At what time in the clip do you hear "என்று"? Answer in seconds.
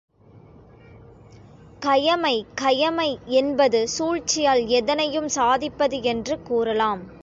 6.03-6.41